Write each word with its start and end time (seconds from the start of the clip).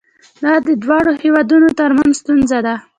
دا 0.43 0.53
د 0.67 0.69
دواړو 0.83 1.11
هیوادونو 1.23 1.67
ترمنځ 1.79 2.13
ستونزه 2.21 2.59
ده. 2.65 2.75